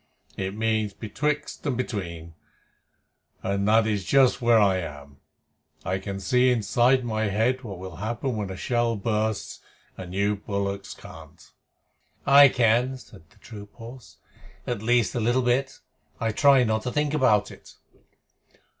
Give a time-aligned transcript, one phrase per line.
[0.35, 2.33] It means betwixt and between,
[3.43, 5.17] and that is just where I am.
[5.85, 9.59] I can see inside my head what will happen when a shell bursts,
[9.95, 11.51] and you bullocks can't."
[12.25, 14.17] "I can," said the troop horse.
[14.65, 15.77] "At least a little bit.
[16.19, 17.75] I try not to think about it."